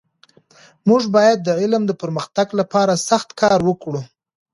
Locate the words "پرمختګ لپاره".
2.01-2.93